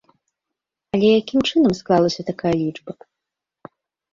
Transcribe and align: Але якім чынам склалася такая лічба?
Але 0.95 1.11
якім 1.21 1.39
чынам 1.49 1.75
склалася 1.81 2.21
такая 2.31 2.55
лічба? 2.63 2.91